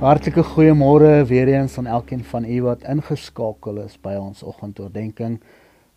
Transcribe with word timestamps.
Hartlike 0.00 0.40
goeiemôre 0.40 1.26
weer 1.28 1.50
eens 1.52 1.74
aan 1.78 1.86
elkeen 1.86 2.22
van 2.24 2.44
u 2.44 2.62
wat 2.62 2.86
ingeskakel 2.88 3.82
is 3.82 3.98
by 4.00 4.14
ons 4.16 4.40
oggendoordenkings. 4.42 5.42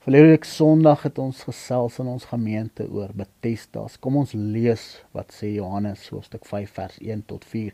Verlede 0.03 0.43
Sondag 0.43 1.05
het 1.07 1.21
ons 1.23 1.45
gesels 1.47 2.01
in 2.03 2.09
ons 2.11 2.25
gemeente 2.27 2.83
oor 2.91 3.13
Bethesda. 3.15 3.85
Kom 4.03 4.17
ons 4.19 4.33
lees 4.35 4.83
wat 5.15 5.31
sê 5.31 5.53
Johannes 5.53 6.09
hoofstuk 6.11 6.43
5 6.49 6.73
vers 6.75 6.97
1 6.99 7.21
tot 7.31 7.45
4. 7.47 7.71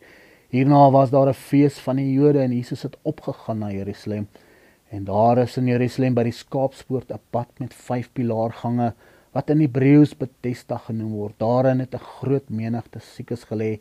Hierna 0.54 0.84
was 0.94 1.10
daar 1.10 1.29
'n 1.29 1.34
fees 1.34 1.79
van 1.79 1.95
die 1.95 2.13
Jode 2.13 2.43
en 2.46 2.54
Jesus 2.54 2.84
het 2.84 2.98
opgegaan 3.02 3.59
na 3.59 3.71
Jerusalem. 3.71 4.27
En 4.91 5.04
daar 5.05 5.38
is 5.38 5.57
in 5.57 5.66
Jerusalem 5.66 6.14
by 6.14 6.23
die 6.23 6.38
Skaapspoort 6.43 7.11
'n 7.11 7.20
pad 7.32 7.48
met 7.57 7.73
5 7.73 8.14
pilaargange 8.14 8.93
wat 9.32 9.50
in 9.50 9.61
Hebreëus 9.61 10.18
Bethesda 10.18 10.77
genoem 10.77 11.11
word. 11.11 11.34
Daarin 11.39 11.80
het 11.80 11.96
'n 11.96 12.05
groot 12.21 12.50
menigte 12.50 13.00
siekes 13.00 13.46
gelê 13.46 13.80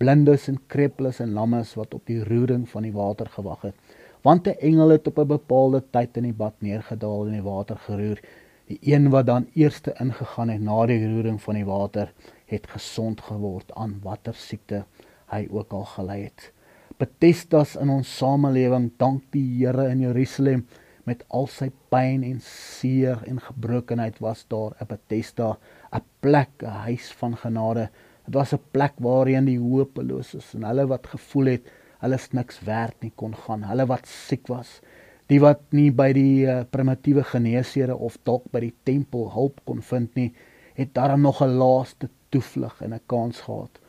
blindes 0.00 0.46
en 0.48 0.56
krepeles 0.72 1.18
en 1.20 1.34
lammes 1.36 1.74
wat 1.76 1.94
op 1.94 2.06
die 2.08 2.22
roering 2.24 2.64
van 2.68 2.86
die 2.86 2.94
water 2.94 3.28
gewag 3.34 3.66
het. 3.68 3.96
Want 4.24 4.46
'n 4.48 4.60
engel 4.68 4.88
het 4.88 5.06
op 5.06 5.18
'n 5.18 5.26
bepaalde 5.36 5.82
tyd 5.90 6.16
in 6.16 6.22
die 6.22 6.38
bad 6.42 6.54
neergedaal 6.58 7.26
en 7.26 7.32
die 7.32 7.48
water 7.52 7.76
geroer. 7.76 8.18
Die 8.66 8.78
een 8.82 9.10
wat 9.10 9.26
dan 9.26 9.46
eerste 9.54 9.94
ingegaan 10.00 10.48
het 10.48 10.60
na 10.60 10.86
die 10.86 11.06
roering 11.06 11.42
van 11.42 11.54
die 11.54 11.64
water, 11.64 12.12
het 12.46 12.66
gesond 12.66 13.20
geword 13.20 13.72
aan 13.74 14.00
watter 14.02 14.34
siekte 14.34 14.84
hy 15.26 15.48
ook 15.50 15.72
al 15.72 15.84
gely 15.84 16.20
het. 16.22 16.52
Betestas 16.96 17.76
in 17.76 17.88
ons 17.88 18.16
samelewing, 18.16 18.90
dank 18.96 19.22
die 19.32 19.64
Here 19.66 19.88
in 19.88 20.00
Jerusalem 20.00 20.66
met 21.04 21.24
al 21.28 21.46
sy 21.46 21.70
pyn 21.88 22.22
en 22.22 22.40
seer 22.40 23.22
en 23.26 23.40
gebrokenheid 23.40 24.18
was 24.18 24.44
daar 24.48 24.76
'n 24.80 24.86
Betesda, 24.86 25.58
'n 25.92 26.02
plek, 26.20 26.50
'n 26.62 26.66
huis 26.66 27.12
van 27.12 27.36
genade 27.36 27.90
Dit 28.30 28.38
was 28.38 28.52
'n 28.54 28.62
plek 28.70 28.92
waarheen 29.02 29.44
die 29.44 29.58
hopeloses 29.58 30.54
en 30.54 30.62
hulle 30.62 30.86
wat 30.86 31.06
gevoel 31.06 31.46
het 31.46 31.64
hulle 31.98 32.14
is 32.14 32.28
niks 32.32 32.60
werd 32.60 32.94
nie 33.02 33.12
kon 33.16 33.34
gaan. 33.34 33.64
Hulle 33.66 33.86
wat 33.90 34.06
siek 34.06 34.46
was, 34.46 34.80
die 35.26 35.40
wat 35.42 35.60
nie 35.74 35.90
by 35.90 36.12
die 36.14 36.46
uh, 36.46 36.62
primitiewe 36.70 37.24
geneesere 37.26 37.96
of 37.96 38.20
dalk 38.22 38.46
by 38.52 38.60
die 38.60 38.74
tempel 38.84 39.26
hulp 39.34 39.58
kon 39.66 39.82
vind 39.82 40.14
nie, 40.14 40.30
het 40.78 40.94
daar 40.94 41.18
nog 41.18 41.42
'n 41.42 41.58
laaste 41.58 42.08
toevlug 42.30 42.80
en 42.82 42.94
'n 42.94 43.00
kans 43.06 43.40
gehad. 43.40 43.80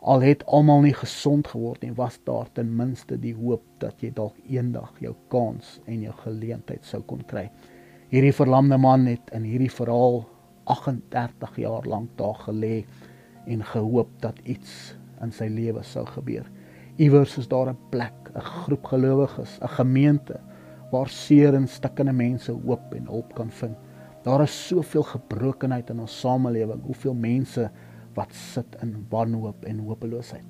Al 0.00 0.20
het 0.20 0.44
almal 0.46 0.80
nie 0.80 0.94
gesond 0.94 1.46
geword 1.46 1.82
nie, 1.82 1.94
was 1.94 2.18
daar 2.24 2.48
ten 2.52 2.76
minste 2.76 3.20
die 3.20 3.34
hoop 3.34 3.62
dat 3.78 4.02
jy 4.02 4.10
dalk 4.10 4.34
eendag 4.48 4.92
jou 4.98 5.14
kans 5.28 5.80
en 5.86 6.02
jou 6.02 6.14
geleentheid 6.24 6.84
sou 6.84 7.02
kon 7.02 7.22
kry. 7.26 7.50
Hierdie 8.08 8.34
verlamde 8.34 8.78
man 8.78 9.06
het 9.06 9.30
in 9.32 9.42
hierdie 9.42 9.70
verhaal 9.70 10.24
38 10.64 11.56
jaar 11.56 11.86
lank 11.86 12.10
daar 12.16 12.34
gelê 12.48 12.84
en 13.46 13.64
gehoop 13.64 14.10
dat 14.20 14.38
iets 14.44 14.94
in 15.22 15.32
sy 15.32 15.48
lewe 15.50 15.82
sou 15.86 16.04
gebeur. 16.06 16.46
Iewers 16.96 17.36
is 17.38 17.48
daar 17.48 17.70
'n 17.70 17.78
plek, 17.90 18.30
'n 18.34 18.40
groep 18.40 18.84
gelowiges, 18.84 19.58
'n 19.60 19.68
gemeente 19.68 20.40
waar 20.90 21.08
seer 21.08 21.54
en 21.54 21.68
stikkende 21.68 22.12
mense 22.12 22.52
hoop 22.52 22.94
en 22.94 23.06
hulp 23.06 23.34
kan 23.34 23.50
vind. 23.50 23.76
Daar 24.22 24.42
is 24.42 24.66
soveel 24.66 25.02
gebrokenheid 25.02 25.90
in 25.90 26.00
ons 26.00 26.20
samelewing, 26.20 26.82
hoeveel 26.82 27.14
mense 27.14 27.70
wat 28.14 28.34
sit 28.34 28.76
in 28.82 29.06
wanhoop 29.10 29.64
en 29.64 29.78
hopeloosheid. 29.78 30.46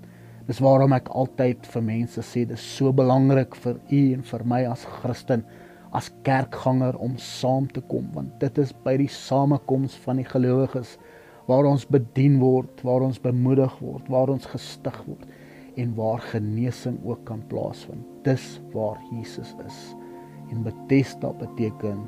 Dis 0.47 0.59
waarom 0.59 0.93
ek 0.93 1.09
altyd 1.09 1.67
vir 1.67 1.83
mense 1.83 2.23
sê 2.23 2.45
dis 2.47 2.77
so 2.77 2.93
belangrik 2.93 3.55
vir 3.55 3.81
u 3.91 4.13
en 4.15 4.23
vir 4.23 4.45
my 4.45 4.65
as 4.71 4.85
Christen 4.85 5.45
as 5.97 6.11
kerkganger 6.23 6.97
om 7.03 7.17
saam 7.19 7.67
te 7.73 7.81
kom 7.91 8.09
want 8.15 8.41
dit 8.41 8.59
is 8.59 8.73
by 8.85 8.97
die 9.01 9.11
samekoms 9.11 9.97
van 10.05 10.21
die 10.21 10.29
gelowiges 10.29 10.97
waar 11.47 11.65
ons 11.69 11.87
bedien 11.87 12.39
word, 12.43 12.83
waar 12.87 13.05
ons 13.07 13.21
bemoedig 13.23 13.79
word, 13.79 14.09
waar 14.11 14.33
ons 14.33 14.49
gestig 14.51 14.97
word 15.07 15.27
en 15.77 15.95
waar 15.95 16.23
genesing 16.33 16.99
ook 17.05 17.25
kan 17.29 17.43
plaasvind. 17.51 18.05
Dis 18.27 18.57
waar 18.73 18.99
Jesus 19.13 19.55
is. 19.67 19.81
En 20.51 20.65
Bethesda 20.65 21.33
beteken 21.37 22.01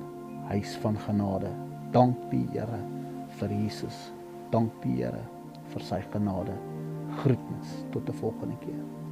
huis 0.48 0.76
van 0.82 0.98
genade. 1.04 1.50
Dank 1.92 2.16
die 2.32 2.46
Here 2.52 2.80
vir 3.38 3.52
Jesus. 3.52 4.08
Dank 4.50 4.72
die 4.82 5.02
Here 5.02 5.22
vir 5.74 5.84
sy 5.84 6.00
genade. 6.12 6.56
Groetnis 7.20 7.84
tot 7.92 8.08
'n 8.08 8.20
volgende 8.20 8.56
keer. 8.64 9.07